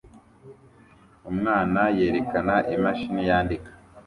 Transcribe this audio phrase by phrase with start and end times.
[1.31, 3.71] Umwana yerekana imashini yandika